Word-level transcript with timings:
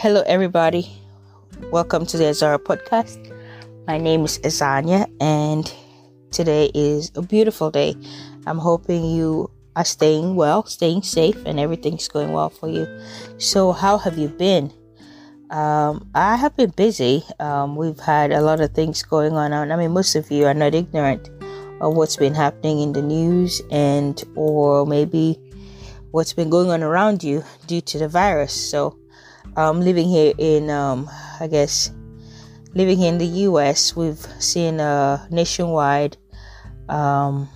Hello, 0.00 0.22
everybody. 0.28 0.88
Welcome 1.72 2.06
to 2.06 2.16
the 2.16 2.28
Azara 2.28 2.60
podcast. 2.60 3.18
My 3.88 3.98
name 3.98 4.24
is 4.24 4.38
Azania, 4.44 5.10
and 5.20 5.74
today 6.30 6.70
is 6.72 7.10
a 7.16 7.22
beautiful 7.22 7.72
day. 7.72 7.96
I'm 8.46 8.58
hoping 8.58 9.04
you 9.04 9.50
are 9.74 9.84
staying 9.84 10.36
well, 10.36 10.64
staying 10.66 11.02
safe, 11.02 11.34
and 11.44 11.58
everything's 11.58 12.06
going 12.06 12.30
well 12.30 12.48
for 12.48 12.68
you. 12.68 12.86
So, 13.38 13.72
how 13.72 13.98
have 13.98 14.16
you 14.16 14.28
been? 14.28 14.72
Um, 15.50 16.08
I 16.14 16.36
have 16.36 16.56
been 16.56 16.70
busy. 16.70 17.24
Um, 17.40 17.74
we've 17.74 17.98
had 17.98 18.30
a 18.30 18.40
lot 18.40 18.60
of 18.60 18.70
things 18.74 19.02
going 19.02 19.32
on. 19.32 19.52
I 19.52 19.74
mean, 19.74 19.90
most 19.90 20.14
of 20.14 20.30
you 20.30 20.46
are 20.46 20.54
not 20.54 20.76
ignorant 20.76 21.28
of 21.80 21.96
what's 21.96 22.16
been 22.16 22.36
happening 22.36 22.78
in 22.78 22.92
the 22.92 23.02
news 23.02 23.60
and 23.72 24.22
or 24.36 24.86
maybe 24.86 25.40
what's 26.12 26.34
been 26.34 26.50
going 26.50 26.70
on 26.70 26.84
around 26.84 27.24
you 27.24 27.42
due 27.66 27.80
to 27.80 27.98
the 27.98 28.06
virus. 28.06 28.52
So, 28.52 28.96
um, 29.58 29.80
living 29.80 30.08
here 30.08 30.32
in, 30.38 30.70
um, 30.70 31.10
I 31.40 31.48
guess, 31.48 31.90
living 32.74 32.96
here 32.96 33.08
in 33.08 33.18
the 33.18 33.26
U.S., 33.50 33.96
we've 33.96 34.24
seen 34.38 34.78
a 34.78 35.26
nationwide, 35.32 36.16
um, 36.88 37.48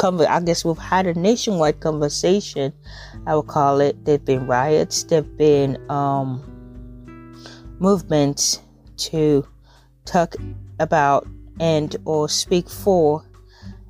conver- 0.00 0.26
I 0.26 0.40
guess 0.40 0.64
we've 0.64 0.76
had 0.76 1.06
a 1.06 1.14
nationwide 1.14 1.78
conversation. 1.78 2.72
I 3.28 3.36
would 3.36 3.46
call 3.46 3.80
it. 3.80 4.04
There've 4.04 4.24
been 4.24 4.48
riots. 4.48 5.04
There've 5.04 5.36
been 5.36 5.78
um, 5.88 6.42
movements 7.78 8.60
to 8.96 9.46
talk 10.04 10.34
about 10.80 11.28
and 11.60 11.94
or 12.06 12.28
speak 12.28 12.68
for 12.68 13.24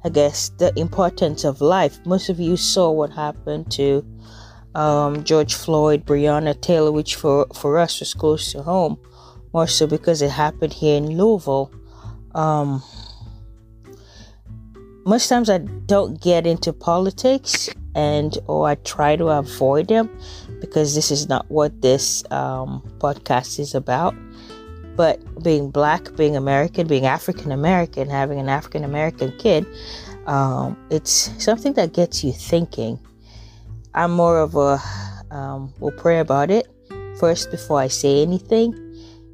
I 0.04 0.08
guess 0.08 0.50
the 0.58 0.72
importance 0.78 1.44
of 1.44 1.60
life. 1.60 2.04
Most 2.06 2.30
of 2.30 2.40
you 2.40 2.56
saw 2.56 2.90
what 2.90 3.10
happened 3.10 3.70
to 3.72 4.04
um, 4.74 5.24
George 5.24 5.54
Floyd, 5.54 6.04
Breonna 6.04 6.58
Taylor, 6.60 6.92
which 6.92 7.16
for, 7.16 7.46
for 7.54 7.78
us 7.78 8.00
was 8.00 8.14
close 8.14 8.52
to 8.52 8.62
home, 8.62 8.98
more 9.52 9.66
so 9.66 9.86
because 9.86 10.22
it 10.22 10.30
happened 10.30 10.72
here 10.72 10.96
in 10.96 11.16
Louisville. 11.16 11.72
Um, 12.34 12.82
most 15.04 15.28
times 15.28 15.50
I 15.50 15.58
don't 15.58 16.20
get 16.20 16.46
into 16.46 16.72
politics 16.72 17.68
and 17.94 18.38
or 18.46 18.68
I 18.68 18.76
try 18.76 19.16
to 19.16 19.28
avoid 19.28 19.88
them 19.88 20.08
because 20.60 20.94
this 20.94 21.10
is 21.10 21.28
not 21.28 21.50
what 21.50 21.82
this 21.82 22.22
um, 22.30 22.82
podcast 22.98 23.58
is 23.58 23.74
about. 23.74 24.14
But 24.96 25.42
being 25.42 25.70
black, 25.70 26.14
being 26.16 26.36
American, 26.36 26.86
being 26.86 27.06
African 27.06 27.52
American, 27.52 28.10
having 28.10 28.38
an 28.38 28.48
African 28.48 28.84
American 28.84 29.36
kid, 29.38 29.66
um, 30.26 30.76
it's 30.90 31.32
something 31.42 31.72
that 31.74 31.94
gets 31.94 32.22
you 32.22 32.32
thinking 32.32 32.98
I'm 33.94 34.12
more 34.12 34.38
of 34.38 34.54
a 34.54 34.80
um, 35.30 35.72
will 35.78 35.92
pray 35.92 36.18
about 36.18 36.50
it 36.50 36.68
first 37.18 37.50
before 37.50 37.80
I 37.80 37.88
say 37.88 38.22
anything 38.22 38.74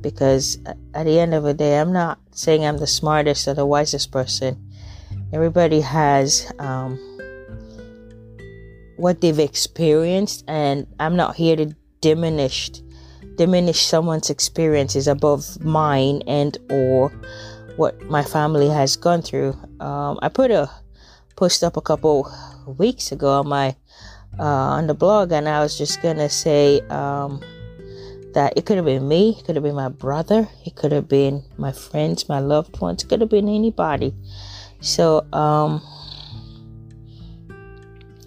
because 0.01 0.59
at 0.95 1.05
the 1.05 1.19
end 1.19 1.35
of 1.35 1.43
the 1.43 1.55
day, 1.55 1.79
I'm 1.81 1.93
not 1.93 2.19
saying 2.33 2.65
I'm 2.65 2.79
the 2.79 2.87
smartest 2.87 3.49
or 3.49 3.55
the 3.55 3.67
wisest 3.67 4.13
person. 4.13 4.63
Everybody 5.33 5.81
has 5.81 6.53
um, 6.59 6.97
what 8.97 9.21
they've 9.21 9.39
experienced, 9.39 10.45
and 10.47 10.87
I'm 11.01 11.17
not 11.17 11.37
here 11.37 11.57
to 11.57 11.75
diminish 12.01 12.71
diminish 13.37 13.83
someone's 13.83 14.31
experiences 14.31 15.07
above 15.07 15.63
mine 15.63 16.23
and 16.27 16.57
or 16.71 17.11
what 17.77 18.01
my 18.05 18.23
family 18.23 18.69
has 18.69 18.97
gone 18.97 19.21
through. 19.21 19.55
Um, 19.81 20.19
I 20.23 20.29
put 20.29 20.51
a 20.51 20.71
post 21.37 21.63
up 21.63 21.77
a 21.77 21.83
couple 21.83 22.33
weeks 22.79 23.13
ago 23.13 23.41
on 23.41 23.49
my 23.49 23.77
uh, 24.39 24.43
on 24.43 24.87
the 24.87 24.95
blog, 24.95 25.33
and 25.33 25.49
I 25.49 25.61
was 25.61 25.79
just 25.79 26.03
gonna 26.03 26.29
say 26.29 26.81
um, 26.89 27.43
that 28.35 28.53
it 28.57 28.67
could 28.67 28.77
have 28.77 28.85
been 28.85 29.09
me, 29.09 29.37
it 29.39 29.45
could 29.45 29.57
have 29.57 29.63
been 29.63 29.75
my 29.75 29.89
brother, 29.89 30.49
it 30.65 30.77
could 30.77 30.93
have 30.93 31.09
been 31.09 31.43
my 31.57 31.73
friends, 31.73 32.29
my 32.29 32.41
loved 32.41 32.81
ones, 32.81 33.03
it 33.03 33.09
could 33.09 33.21
have 33.21 33.31
been 33.31 33.49
anybody. 33.49 34.15
So 34.81 35.27
um, 35.33 35.83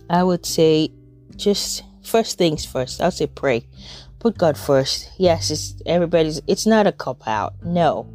I 0.10 0.24
would 0.24 0.46
say 0.46 0.92
just 1.36 1.84
first 2.04 2.38
things 2.38 2.66
first. 2.66 3.02
I'll 3.02 3.12
say 3.12 3.28
pray, 3.28 3.66
put 4.20 4.38
God 4.38 4.58
first. 4.58 5.12
Yes, 5.18 5.52
it's 5.52 5.76
everybody's. 5.86 6.42
It's 6.48 6.66
not 6.66 6.88
a 6.88 6.92
cop 6.92 7.28
out. 7.28 7.54
No, 7.64 8.08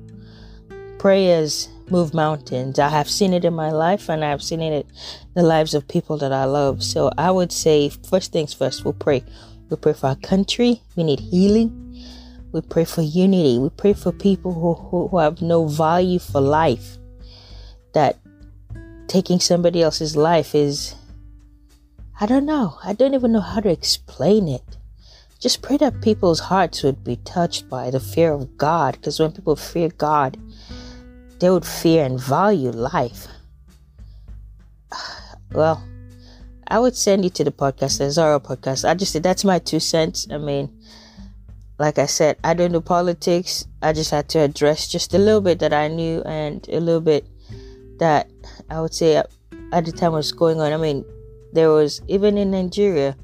prayers 0.99 1.69
move 1.91 2.15
mountains. 2.15 2.79
I 2.79 2.89
have 2.89 3.09
seen 3.09 3.33
it 3.33 3.45
in 3.45 3.55
my 3.55 3.71
life 3.71 4.09
and 4.09 4.25
I've 4.25 4.43
seen 4.43 4.61
it 4.61 4.87
in 4.87 4.93
the 5.35 5.43
lives 5.43 5.75
of 5.75 5.87
people 5.89 6.17
that 6.19 6.33
I 6.33 6.45
love. 6.45 6.83
So 6.83 7.11
I 7.19 7.31
would 7.31 7.53
say, 7.53 7.89
first 7.89 8.33
things 8.33 8.55
first, 8.55 8.85
we'll 8.85 8.95
pray. 8.95 9.25
We 9.71 9.77
pray 9.77 9.93
for 9.93 10.09
our 10.09 10.17
country. 10.17 10.83
We 10.97 11.05
need 11.05 11.21
healing. 11.21 11.81
We 12.53 12.61
pray 12.61 12.85
for 12.85 13.03
unity. 13.03 13.59
We 13.59 13.71
pray 13.71 13.95
for 13.95 14.13
people 14.13 14.53
who, 14.53 14.75
who, 14.75 15.09
who 15.09 15.19
have 15.19 15.43
no 15.43 15.67
value 15.67 16.19
for 16.19 16.41
life. 16.41 16.99
That 17.95 18.19
taking 19.09 19.41
somebody 19.41 19.83
else's 19.83 20.17
life 20.17 20.55
is, 20.55 20.95
I 22.21 22.27
don't 22.27 22.47
know. 22.47 22.79
I 22.85 22.93
don't 22.93 23.15
even 23.15 23.33
know 23.33 23.41
how 23.41 23.61
to 23.61 23.71
explain 23.71 24.49
it. 24.49 24.63
Just 25.41 25.63
pray 25.63 25.77
that 25.79 26.01
people's 26.01 26.41
hearts 26.41 26.83
would 26.83 27.05
be 27.05 27.17
touched 27.17 27.69
by 27.69 27.91
the 27.91 28.01
fear 28.01 28.33
of 28.33 28.57
God. 28.57 28.93
Because 28.93 29.21
when 29.21 29.33
people 29.33 29.57
fear 29.57 29.89
God, 29.89 30.39
they 31.41 31.51
would 31.51 31.67
fear 31.67 32.05
and 32.05 32.21
value 32.21 32.71
life. 32.71 33.27
Well, 35.53 35.85
I 36.67 36.81
would 36.81 36.97
send 36.97 37.23
you 37.23 37.31
to 37.31 37.45
the 37.45 37.53
podcast, 37.53 37.99
the 37.99 38.11
Zara 38.11 38.41
podcast. 38.41 38.89
I 38.89 38.95
just 38.95 39.13
said 39.13 39.23
that's 39.23 39.45
my 39.45 39.61
two 39.61 39.79
cents. 39.79 40.27
I 40.29 40.39
mean, 40.39 40.69
like 41.79 41.99
I 41.99 42.07
said, 42.07 42.39
I 42.43 42.55
don't 42.55 42.73
do 42.73 42.81
politics. 42.81 43.67
I 43.83 43.93
just 43.93 44.11
had 44.11 44.29
to 44.31 44.41
address 44.41 44.89
just 44.89 45.15
a 45.15 45.19
little 45.19 45.41
bit 45.41 45.61
that 45.61 45.73
I 45.73 45.87
knew 45.87 46.23
and 46.23 46.67
a 46.69 46.81
little 46.81 47.01
bit 47.01 47.25
that 47.99 48.29
I 48.71 48.81
would 48.81 48.95
say 48.95 49.17
at 49.17 49.85
the 49.85 49.93
time 49.93 50.13
was 50.13 50.33
going 50.33 50.61
on. 50.61 50.73
I 50.73 50.77
mean, 50.77 51.05
there 51.53 51.71
was 51.71 52.01
even 52.09 52.39
in 52.39 52.51
Nigeria, 52.51 53.17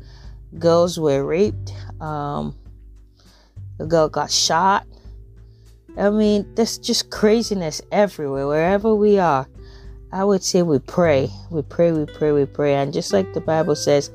girls 0.59 0.99
were 0.99 1.25
raped. 1.25 1.73
Um, 2.01 2.57
a 3.79 3.87
girl 3.87 4.09
got 4.09 4.31
shot. 4.31 4.87
I 5.99 6.11
mean, 6.11 6.47
there's 6.55 6.79
just 6.79 7.11
craziness 7.11 7.81
everywhere, 7.91 8.47
wherever 8.47 8.95
we 8.95 9.19
are. 9.19 9.47
I 10.13 10.25
would 10.25 10.43
say 10.43 10.63
we 10.63 10.81
pray, 10.81 11.31
we 11.51 11.63
pray, 11.63 11.93
we 11.93 12.05
pray, 12.05 12.33
we 12.33 12.45
pray. 12.45 12.75
And 12.75 12.93
just 12.93 13.13
like 13.13 13.33
the 13.33 13.41
Bible 13.41 13.77
says, 13.77 14.11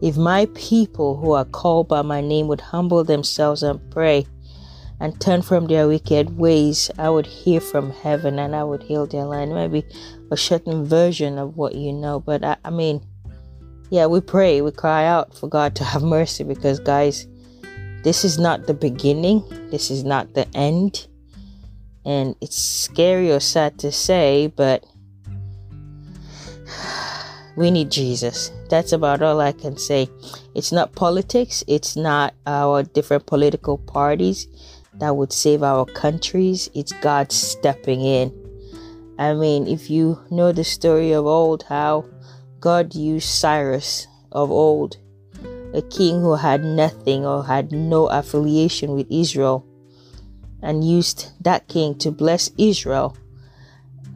if 0.00 0.16
my 0.16 0.46
people 0.54 1.16
who 1.16 1.32
are 1.32 1.44
called 1.44 1.88
by 1.88 2.02
my 2.02 2.20
name 2.20 2.46
would 2.46 2.60
humble 2.60 3.02
themselves 3.02 3.62
and 3.64 3.80
pray 3.90 4.26
and 5.00 5.20
turn 5.20 5.42
from 5.42 5.66
their 5.66 5.88
wicked 5.88 6.38
ways, 6.38 6.88
I 6.98 7.10
would 7.10 7.26
hear 7.26 7.60
from 7.60 7.90
heaven 7.90 8.38
and 8.38 8.54
I 8.54 8.62
would 8.62 8.82
heal 8.82 9.06
their 9.06 9.24
land. 9.24 9.52
Maybe 9.52 9.84
a 10.30 10.36
certain 10.36 10.84
version 10.84 11.36
of 11.36 11.56
what 11.56 11.74
you 11.74 11.92
know, 11.92 12.20
but 12.20 12.44
I, 12.44 12.56
I 12.64 12.70
mean, 12.70 13.04
yeah, 13.90 14.06
we 14.06 14.20
pray, 14.20 14.60
we 14.60 14.70
cry 14.70 15.04
out 15.04 15.36
for 15.36 15.48
God 15.48 15.74
to 15.76 15.84
have 15.84 16.02
mercy 16.02 16.44
because, 16.44 16.78
guys, 16.78 17.26
this 18.04 18.24
is 18.24 18.38
not 18.38 18.68
the 18.68 18.74
beginning, 18.74 19.42
this 19.70 19.90
is 19.90 20.04
not 20.04 20.34
the 20.34 20.46
end. 20.56 21.08
And 22.04 22.34
it's 22.40 22.56
scary 22.56 23.30
or 23.30 23.40
sad 23.40 23.78
to 23.80 23.92
say, 23.92 24.46
but 24.46 24.84
we 27.56 27.70
need 27.70 27.90
Jesus. 27.90 28.50
That's 28.68 28.92
about 28.92 29.22
all 29.22 29.40
I 29.40 29.52
can 29.52 29.76
say. 29.76 30.08
It's 30.54 30.72
not 30.72 30.94
politics, 30.94 31.62
it's 31.66 31.96
not 31.96 32.34
our 32.46 32.82
different 32.82 33.26
political 33.26 33.78
parties 33.78 34.48
that 34.94 35.16
would 35.16 35.32
save 35.32 35.62
our 35.62 35.84
countries. 35.84 36.70
It's 36.74 36.92
God 37.00 37.32
stepping 37.32 38.00
in. 38.00 38.32
I 39.18 39.34
mean, 39.34 39.66
if 39.66 39.90
you 39.90 40.18
know 40.30 40.52
the 40.52 40.64
story 40.64 41.12
of 41.12 41.26
old, 41.26 41.64
how 41.64 42.06
God 42.60 42.94
used 42.94 43.28
Cyrus 43.28 44.06
of 44.32 44.50
old, 44.50 44.96
a 45.74 45.82
king 45.82 46.20
who 46.20 46.34
had 46.34 46.64
nothing 46.64 47.26
or 47.26 47.44
had 47.44 47.72
no 47.72 48.06
affiliation 48.06 48.92
with 48.92 49.06
Israel, 49.10 49.66
and 50.62 50.84
used 50.84 51.30
that 51.42 51.68
king 51.68 51.96
to 51.98 52.10
bless 52.10 52.50
Israel. 52.58 53.16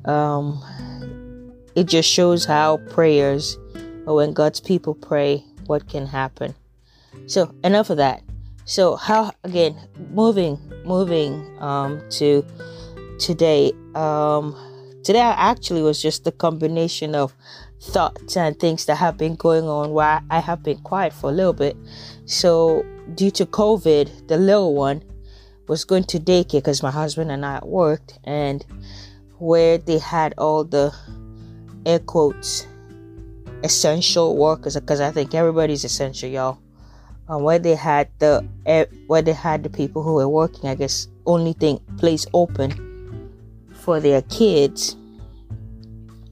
Um, 0.05 0.63
it 1.75 1.85
just 1.85 2.09
shows 2.09 2.45
how 2.45 2.79
prayers, 2.91 3.59
or 4.07 4.17
when 4.17 4.33
God's 4.33 4.61
people 4.61 4.95
pray, 4.95 5.45
what 5.67 5.89
can 5.89 6.07
happen. 6.07 6.55
So 7.27 7.55
enough 7.65 7.91
of 7.91 7.97
that. 7.97 8.23
So 8.65 8.97
how 8.97 9.33
again 9.45 9.77
moving 10.11 10.59
moving 10.85 11.57
um, 11.61 12.03
to 12.11 12.45
today. 13.19 13.73
Um, 13.95 14.57
today 15.05 15.21
I 15.21 15.33
actually 15.51 15.83
was 15.83 16.01
just 16.01 16.25
the 16.25 16.33
combination 16.33 17.15
of 17.15 17.35
thoughts 17.81 18.37
and 18.37 18.59
things 18.59 18.87
that 18.87 18.97
have 18.97 19.17
been 19.17 19.37
going 19.37 19.65
on 19.65 19.91
while 19.91 20.23
I 20.31 20.41
have 20.41 20.63
been 20.63 20.79
quiet 20.79 21.13
for 21.13 21.31
a 21.31 21.33
little 21.33 21.53
bit. 21.53 21.77
So 22.27 22.85
due 23.15 23.31
to 23.33 23.47
COVID, 23.47 24.29
the 24.29 24.37
little 24.37 24.75
one 24.75 25.03
was 25.67 25.85
going 25.85 26.05
to 26.05 26.19
daycare 26.19 26.53
because 26.61 26.83
my 26.83 26.91
husband 26.91 27.31
and 27.31 27.45
I 27.45 27.61
worked, 27.65 28.19
and 28.25 28.65
where 29.39 29.79
they 29.79 29.99
had 29.99 30.35
all 30.39 30.65
the 30.65 30.93
air 31.87 31.99
quotes 31.99 32.67
essential 33.63 34.37
workers 34.37 34.75
because 34.75 35.01
I 35.01 35.11
think 35.11 35.35
everybody's 35.35 35.85
essential, 35.85 36.29
y'all. 36.29 36.59
uh, 37.29 37.39
where 37.39 37.59
they 37.59 37.75
had 37.75 38.09
the 38.19 38.47
uh, 38.67 38.85
where 39.07 39.23
they 39.23 39.33
had 39.33 39.63
the 39.63 39.71
people 39.71 40.03
who 40.03 40.15
were 40.15 40.29
working, 40.29 40.69
I 40.69 40.75
guess, 40.75 41.09
only 41.27 41.55
thing 41.55 41.81
place 41.97 42.27
open 42.35 43.33
for 43.73 44.01
their 44.01 44.23
kids. 44.23 44.97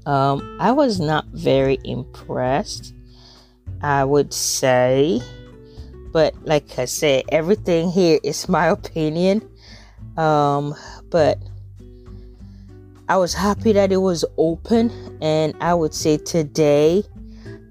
Um, 0.04 0.56
I 0.60 0.72
was 0.72 1.00
not 1.00 1.26
very 1.26 1.78
impressed. 1.84 2.92
I 3.80 4.04
would 4.04 4.32
say, 4.32 5.20
but 6.12 6.34
like 6.44 6.78
I 6.78 6.84
said, 6.84 7.24
everything 7.30 7.90
here 7.90 8.20
is 8.22 8.48
my 8.48 8.68
opinion. 8.68 9.48
Um, 10.16 10.74
but 11.10 11.38
I 13.08 13.16
was 13.16 13.34
happy 13.34 13.72
that 13.72 13.92
it 13.92 13.98
was 13.98 14.24
open, 14.36 14.90
and 15.20 15.54
I 15.60 15.74
would 15.74 15.94
say 15.94 16.18
today 16.18 17.04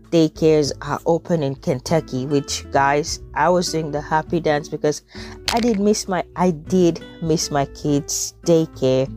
daycares 0.09 0.71
are 0.81 0.99
open 1.05 1.41
in 1.41 1.55
Kentucky. 1.55 2.25
Which 2.25 2.69
guys, 2.71 3.19
I 3.35 3.49
was 3.49 3.71
doing 3.71 3.91
the 3.91 4.01
happy 4.01 4.39
dance 4.39 4.69
because 4.69 5.01
I 5.53 5.59
did 5.59 5.79
miss 5.79 6.07
my 6.07 6.23
I 6.35 6.51
did 6.51 7.03
miss 7.21 7.51
my 7.51 7.65
kids' 7.65 8.33
daycare, 8.45 9.07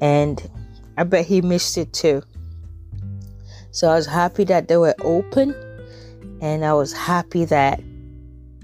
and 0.00 0.42
I 0.96 1.04
bet 1.04 1.26
he 1.26 1.40
missed 1.40 1.76
it 1.78 1.92
too. 1.92 2.22
So 3.70 3.88
I 3.88 3.94
was 3.94 4.06
happy 4.06 4.44
that 4.44 4.68
they 4.68 4.76
were 4.76 4.94
open, 5.00 5.54
and 6.40 6.64
I 6.64 6.72
was 6.74 6.92
happy 6.92 7.44
that 7.46 7.80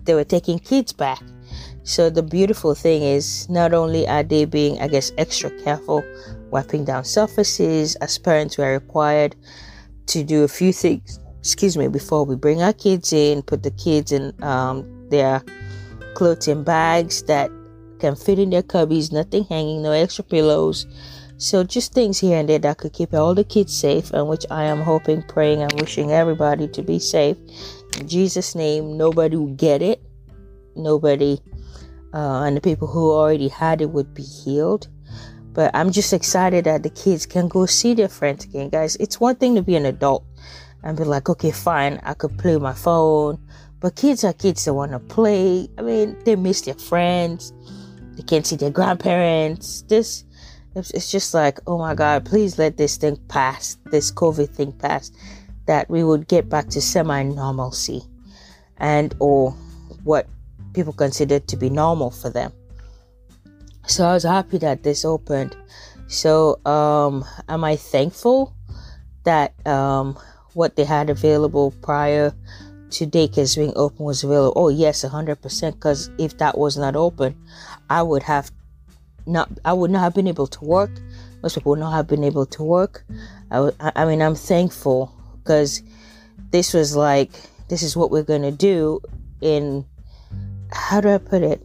they 0.04 0.14
were 0.14 0.24
taking 0.24 0.58
kids 0.58 0.92
back. 0.92 1.22
So 1.82 2.08
the 2.08 2.22
beautiful 2.22 2.74
thing 2.74 3.02
is 3.02 3.48
not 3.48 3.74
only 3.74 4.08
are 4.08 4.22
they 4.22 4.44
being, 4.46 4.80
I 4.80 4.88
guess, 4.88 5.12
extra 5.18 5.50
careful 5.62 6.02
wiping 6.50 6.84
down 6.84 7.04
surfaces 7.04 7.96
as 7.96 8.16
parents 8.16 8.56
we 8.56 8.64
are 8.64 8.72
required 8.72 9.34
to 10.06 10.22
do 10.22 10.44
a 10.44 10.48
few 10.48 10.72
things 10.72 11.18
excuse 11.40 11.76
me 11.76 11.88
before 11.88 12.24
we 12.24 12.36
bring 12.36 12.62
our 12.62 12.72
kids 12.72 13.12
in 13.12 13.42
put 13.42 13.62
the 13.62 13.70
kids 13.72 14.12
in 14.12 14.32
um, 14.42 14.84
their 15.10 15.42
clothes 16.14 16.48
in 16.48 16.62
bags 16.64 17.22
that 17.24 17.50
can 17.98 18.16
fit 18.16 18.38
in 18.38 18.50
their 18.50 18.62
cubbies 18.62 19.12
nothing 19.12 19.44
hanging 19.44 19.82
no 19.82 19.92
extra 19.92 20.24
pillows 20.24 20.86
so 21.36 21.64
just 21.64 21.92
things 21.92 22.18
here 22.18 22.38
and 22.38 22.48
there 22.48 22.58
that 22.58 22.78
could 22.78 22.92
keep 22.92 23.12
all 23.12 23.34
the 23.34 23.44
kids 23.44 23.76
safe 23.76 24.10
and 24.12 24.28
which 24.28 24.46
i 24.50 24.64
am 24.64 24.80
hoping 24.80 25.22
praying 25.22 25.62
and 25.62 25.72
wishing 25.80 26.12
everybody 26.12 26.68
to 26.68 26.82
be 26.82 26.98
safe 26.98 27.36
in 27.98 28.06
jesus 28.08 28.54
name 28.54 28.96
nobody 28.96 29.36
will 29.36 29.54
get 29.54 29.82
it 29.82 30.02
nobody 30.76 31.38
uh, 32.14 32.44
and 32.44 32.56
the 32.56 32.60
people 32.60 32.86
who 32.86 33.10
already 33.10 33.48
had 33.48 33.80
it 33.80 33.90
would 33.90 34.14
be 34.14 34.22
healed. 34.22 34.86
But 35.52 35.70
I'm 35.74 35.90
just 35.90 36.12
excited 36.12 36.64
that 36.64 36.82
the 36.82 36.90
kids 36.90 37.26
can 37.26 37.48
go 37.48 37.66
see 37.66 37.94
their 37.94 38.08
friends 38.08 38.44
again, 38.44 38.70
guys. 38.70 38.96
It's 38.96 39.20
one 39.20 39.36
thing 39.36 39.54
to 39.56 39.62
be 39.62 39.74
an 39.76 39.84
adult 39.84 40.24
and 40.82 40.96
be 40.96 41.04
like, 41.04 41.28
okay, 41.28 41.50
fine, 41.50 42.00
I 42.04 42.14
could 42.14 42.38
play 42.38 42.56
my 42.56 42.72
phone. 42.72 43.38
But 43.80 43.96
kids 43.96 44.24
are 44.24 44.32
kids 44.32 44.64
that 44.64 44.74
want 44.74 44.92
to 44.92 45.00
play. 45.00 45.68
I 45.76 45.82
mean, 45.82 46.16
they 46.24 46.36
miss 46.36 46.62
their 46.62 46.74
friends. 46.74 47.52
They 48.16 48.22
can't 48.22 48.46
see 48.46 48.56
their 48.56 48.70
grandparents. 48.70 49.82
This, 49.82 50.24
it's 50.74 51.10
just 51.10 51.34
like, 51.34 51.60
oh 51.66 51.78
my 51.78 51.94
God, 51.94 52.24
please 52.24 52.58
let 52.58 52.76
this 52.76 52.96
thing 52.96 53.16
pass, 53.28 53.76
this 53.90 54.10
COVID 54.10 54.50
thing 54.50 54.72
pass, 54.72 55.12
that 55.66 55.88
we 55.88 56.04
would 56.04 56.28
get 56.28 56.48
back 56.48 56.68
to 56.70 56.80
semi-normalcy, 56.80 58.02
and 58.78 59.14
or 59.20 59.52
what 60.02 60.26
people 60.72 60.92
consider 60.92 61.38
to 61.38 61.56
be 61.56 61.70
normal 61.70 62.10
for 62.10 62.28
them. 62.28 62.52
So 63.86 64.04
I 64.06 64.14
was 64.14 64.24
happy 64.24 64.58
that 64.58 64.82
this 64.82 65.04
opened. 65.04 65.56
So 66.06 66.58
um, 66.66 67.24
am 67.48 67.64
I 67.64 67.76
thankful 67.76 68.52
that 69.24 69.54
um, 69.66 70.18
what 70.54 70.76
they 70.76 70.84
had 70.84 71.10
available 71.10 71.72
prior 71.82 72.34
to 72.90 73.06
daycares 73.06 73.56
being 73.56 73.72
open 73.76 74.04
was 74.04 74.24
available? 74.24 74.52
Oh 74.56 74.68
yes, 74.68 75.02
hundred 75.02 75.40
percent. 75.40 75.76
Because 75.76 76.10
if 76.18 76.38
that 76.38 76.58
was 76.58 76.76
not 76.76 76.96
open, 76.96 77.36
I 77.88 78.02
would 78.02 78.22
have 78.22 78.50
not. 79.26 79.50
I 79.64 79.72
would 79.72 79.90
not 79.90 80.00
have 80.00 80.14
been 80.14 80.26
able 80.26 80.46
to 80.46 80.64
work. 80.64 80.90
Most 81.42 81.54
people 81.54 81.70
would 81.70 81.80
not 81.80 81.92
have 81.92 82.06
been 82.06 82.24
able 82.24 82.46
to 82.46 82.62
work. 82.62 83.04
I, 83.50 83.70
I 83.80 84.04
mean, 84.04 84.22
I'm 84.22 84.34
thankful 84.34 85.12
because 85.42 85.82
this 86.50 86.72
was 86.72 86.96
like 86.96 87.30
this 87.68 87.82
is 87.82 87.96
what 87.96 88.10
we're 88.10 88.22
gonna 88.22 88.52
do 88.52 89.00
in 89.40 89.84
how 90.72 91.00
do 91.00 91.08
I 91.08 91.18
put 91.18 91.42
it? 91.42 91.62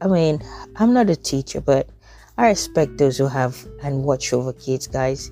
I 0.00 0.08
mean, 0.08 0.42
I'm 0.76 0.92
not 0.92 1.10
a 1.10 1.16
teacher, 1.16 1.60
but 1.60 1.88
I 2.38 2.48
respect 2.48 2.98
those 2.98 3.18
who 3.18 3.28
have 3.28 3.66
and 3.82 4.04
watch 4.04 4.32
over 4.32 4.52
kids, 4.52 4.86
guys. 4.86 5.30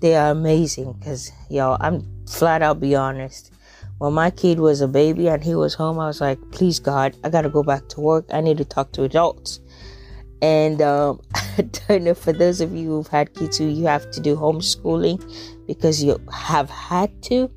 They 0.00 0.14
are 0.14 0.30
amazing 0.30 0.94
because, 0.94 1.32
y'all, 1.50 1.76
I'm 1.80 2.06
flat 2.26 2.62
out 2.62 2.80
be 2.80 2.94
honest. 2.94 3.52
When 3.98 4.12
my 4.12 4.30
kid 4.30 4.60
was 4.60 4.80
a 4.80 4.88
baby 4.88 5.28
and 5.28 5.42
he 5.42 5.54
was 5.54 5.74
home, 5.74 5.98
I 5.98 6.06
was 6.06 6.20
like, 6.20 6.38
please, 6.52 6.78
God, 6.78 7.16
I 7.24 7.30
got 7.30 7.42
to 7.42 7.48
go 7.48 7.62
back 7.62 7.88
to 7.90 8.00
work. 8.00 8.26
I 8.30 8.40
need 8.40 8.58
to 8.58 8.64
talk 8.64 8.92
to 8.92 9.04
adults. 9.04 9.60
And 10.42 10.82
um, 10.82 11.20
I 11.34 11.62
don't 11.88 12.04
know 12.04 12.14
for 12.14 12.32
those 12.32 12.60
of 12.60 12.74
you 12.74 12.88
who've 12.88 13.08
had 13.08 13.34
kids 13.34 13.58
who 13.58 13.66
you 13.66 13.86
have 13.86 14.10
to 14.12 14.20
do 14.20 14.36
homeschooling 14.36 15.22
because 15.66 16.02
you 16.02 16.20
have 16.32 16.70
had 16.70 17.22
to, 17.24 17.50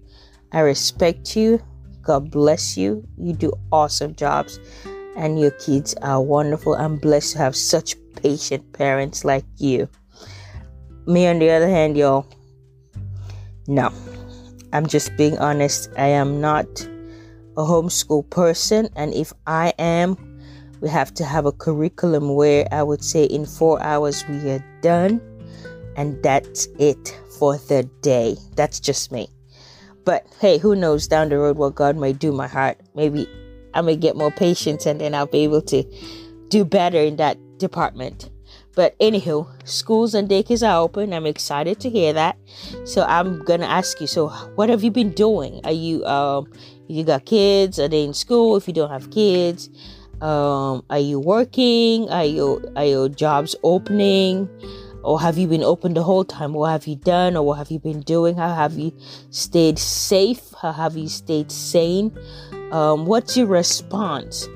I 0.51 0.61
respect 0.61 1.35
you. 1.35 1.61
God 2.01 2.31
bless 2.31 2.77
you. 2.77 3.05
You 3.17 3.33
do 3.33 3.53
awesome 3.71 4.15
jobs 4.15 4.59
and 5.19 5.39
your 5.39 5.51
kids 5.51 5.93
are 6.01 6.21
wonderful. 6.21 6.75
I'm 6.75 6.97
blessed 6.97 7.33
to 7.33 7.39
have 7.39 7.55
such 7.55 7.95
patient 8.15 8.71
parents 8.73 9.25
like 9.25 9.45
you. 9.57 9.89
Me, 11.05 11.27
on 11.27 11.39
the 11.39 11.49
other 11.49 11.67
hand, 11.67 11.97
y'all, 11.97 12.25
no. 13.67 13.91
I'm 14.71 14.85
just 14.85 15.15
being 15.17 15.37
honest. 15.39 15.89
I 15.97 16.07
am 16.07 16.39
not 16.39 16.67
a 17.57 17.63
homeschool 17.63 18.29
person, 18.29 18.87
and 18.95 19.13
if 19.13 19.33
I 19.47 19.73
am, 19.79 20.38
we 20.81 20.89
have 20.89 21.13
to 21.15 21.25
have 21.25 21.45
a 21.45 21.51
curriculum 21.51 22.35
where 22.35 22.67
I 22.71 22.83
would 22.83 23.03
say 23.03 23.25
in 23.25 23.45
four 23.45 23.81
hours 23.81 24.25
we 24.27 24.49
are 24.49 24.63
done, 24.81 25.21
and 25.95 26.21
that's 26.23 26.67
it 26.77 27.19
for 27.37 27.57
the 27.57 27.83
day. 28.01 28.37
That's 28.55 28.79
just 28.79 29.11
me. 29.11 29.27
But 30.05 30.25
hey, 30.39 30.57
who 30.57 30.75
knows 30.75 31.07
down 31.07 31.29
the 31.29 31.37
road 31.37 31.57
what 31.57 31.75
God 31.75 31.97
may 31.97 32.13
do 32.13 32.31
my 32.31 32.47
heart? 32.47 32.79
Maybe 32.95 33.27
I 33.73 33.81
may 33.81 33.95
get 33.95 34.15
more 34.15 34.31
patience 34.31 34.85
and 34.85 34.99
then 34.99 35.13
I'll 35.13 35.27
be 35.27 35.39
able 35.39 35.61
to 35.63 35.83
do 36.47 36.65
better 36.65 36.99
in 36.99 37.17
that 37.17 37.37
department. 37.59 38.29
But 38.75 38.97
anywho, 38.99 39.47
schools 39.67 40.13
and 40.13 40.29
daycares 40.29 40.67
are 40.67 40.81
open. 40.81 41.13
I'm 41.13 41.25
excited 41.25 41.79
to 41.81 41.89
hear 41.89 42.13
that. 42.13 42.37
So 42.85 43.03
I'm 43.03 43.43
gonna 43.43 43.65
ask 43.65 43.99
you. 43.99 44.07
So 44.07 44.29
what 44.55 44.69
have 44.69 44.83
you 44.83 44.91
been 44.91 45.11
doing? 45.11 45.61
Are 45.63 45.71
you 45.71 46.05
um 46.05 46.51
you 46.87 47.03
got 47.03 47.25
kids? 47.25 47.77
Are 47.77 47.87
they 47.87 48.03
in 48.03 48.13
school? 48.13 48.55
If 48.55 48.67
you 48.67 48.73
don't 48.73 48.89
have 48.89 49.11
kids, 49.11 49.69
um, 50.21 50.83
are 50.89 50.99
you 50.99 51.19
working? 51.19 52.09
Are 52.09 52.25
you 52.25 52.63
are 52.75 52.85
your 52.85 53.09
jobs 53.09 53.55
opening? 53.63 54.49
Or 55.01 55.19
have 55.21 55.37
you 55.37 55.47
been 55.47 55.63
open 55.63 55.93
the 55.93 56.03
whole 56.03 56.25
time? 56.25 56.51
What 56.51 56.71
have 56.71 56.85
you 56.85 56.97
done 56.97 57.37
or 57.37 57.43
what 57.43 57.57
have 57.57 57.71
you 57.71 57.79
been 57.79 58.01
doing? 58.01 58.35
How 58.35 58.53
have 58.53 58.73
you 58.77 58.91
stayed 59.29 59.79
safe? 59.79 60.53
How 60.61 60.73
have 60.73 60.97
you 60.97 61.07
stayed 61.07 61.51
sane? 61.51 62.11
um, 62.71 63.05
what's 63.05 63.35
your 63.35 63.47
response 63.47 64.47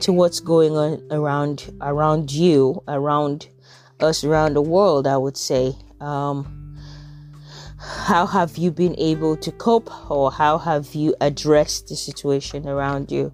to 0.00 0.12
what's 0.12 0.40
going 0.40 0.76
on 0.76 1.02
around 1.10 1.72
around 1.80 2.32
you 2.32 2.82
around 2.88 3.48
us 4.00 4.24
around 4.24 4.54
the 4.54 4.62
world 4.62 5.06
i 5.06 5.16
would 5.16 5.36
say 5.36 5.74
um, 6.00 6.76
how 7.78 8.26
have 8.26 8.56
you 8.56 8.70
been 8.70 8.94
able 8.98 9.36
to 9.36 9.52
cope 9.52 9.90
or 10.10 10.32
how 10.32 10.58
have 10.58 10.94
you 10.94 11.14
addressed 11.20 11.88
the 11.88 11.96
situation 11.96 12.66
around 12.66 13.12
you 13.12 13.32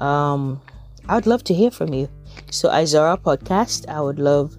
um, 0.00 0.60
i 1.08 1.14
would 1.14 1.26
love 1.26 1.44
to 1.44 1.54
hear 1.54 1.70
from 1.70 1.92
you 1.92 2.08
so 2.50 2.68
izara 2.68 3.16
podcast 3.16 3.88
i 3.88 4.00
would 4.00 4.18
love 4.18 4.56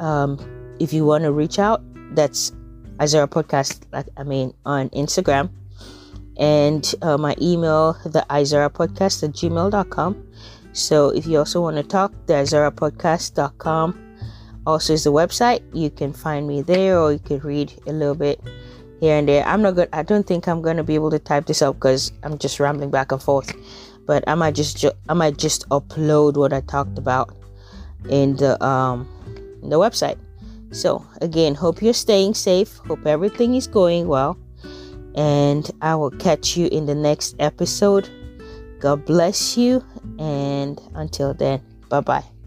um, 0.00 0.38
if 0.78 0.92
you 0.92 1.04
want 1.04 1.24
to 1.24 1.32
reach 1.32 1.58
out 1.58 1.82
that's 2.14 2.52
izara 2.98 3.26
podcast 3.26 3.82
i 4.16 4.22
mean 4.22 4.52
on 4.64 4.88
instagram 4.90 5.50
and 6.38 6.94
uh, 7.02 7.18
my 7.18 7.34
email, 7.40 7.94
the 8.04 8.24
Izara 8.30 8.70
podcast 8.70 9.22
at 9.24 9.30
gmail.com. 9.30 10.24
So 10.72 11.08
if 11.08 11.26
you 11.26 11.38
also 11.38 11.60
want 11.60 11.76
to 11.76 11.82
talk, 11.82 12.12
the 12.26 12.34
Izara 12.34 12.70
podcast.com 12.70 14.16
also 14.66 14.92
is 14.92 15.04
the 15.04 15.12
website. 15.12 15.62
You 15.74 15.90
can 15.90 16.12
find 16.12 16.46
me 16.46 16.62
there 16.62 16.98
or 16.98 17.12
you 17.12 17.18
can 17.18 17.40
read 17.40 17.72
a 17.86 17.92
little 17.92 18.14
bit 18.14 18.40
here 19.00 19.16
and 19.16 19.28
there. 19.28 19.44
I'm 19.44 19.62
not 19.62 19.74
good. 19.74 19.88
I 19.92 20.02
don't 20.02 20.26
think 20.26 20.46
I'm 20.46 20.62
going 20.62 20.76
to 20.76 20.84
be 20.84 20.94
able 20.94 21.10
to 21.10 21.18
type 21.18 21.46
this 21.46 21.60
up 21.60 21.76
because 21.76 22.12
I'm 22.22 22.38
just 22.38 22.60
rambling 22.60 22.90
back 22.90 23.10
and 23.10 23.20
forth. 23.20 23.52
But 24.08 24.24
I 24.26 24.34
might 24.34 24.56
just 24.56 24.78
ju- 24.78 24.98
I 25.08 25.14
might 25.14 25.38
just 25.38 25.68
upload 25.68 26.36
what 26.36 26.52
I 26.52 26.62
talked 26.62 26.98
about 26.98 27.30
in 28.08 28.34
the 28.36 28.58
um 28.64 29.06
in 29.62 29.68
the 29.70 29.78
website. 29.78 30.18
So 30.72 31.06
again, 31.20 31.54
hope 31.54 31.80
you're 31.80 31.94
staying 31.94 32.34
safe. 32.34 32.78
Hope 32.88 33.06
everything 33.06 33.54
is 33.54 33.68
going 33.68 34.08
well 34.08 34.36
and 35.18 35.68
I 35.82 35.96
will 35.96 36.12
catch 36.12 36.56
you 36.56 36.68
in 36.68 36.86
the 36.86 36.94
next 36.94 37.34
episode. 37.38 38.08
God 38.80 39.04
bless 39.04 39.56
you, 39.56 39.84
and 40.18 40.80
until 40.94 41.34
then, 41.34 41.60
bye 41.88 42.00
bye. 42.00 42.37